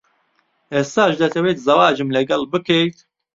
ئێستاش 0.73 1.13
دەتەوێت 1.21 1.57
زەواجم 1.65 2.09
لەگەڵ 2.15 2.41
بکەیت؟ 2.51 2.97